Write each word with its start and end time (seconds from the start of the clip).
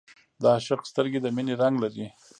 د 0.41 0.43
عاشق 0.53 0.81
سترګې 0.91 1.19
د 1.21 1.27
مینې 1.35 1.53
رنګ 1.61 1.75
لري 1.83 2.05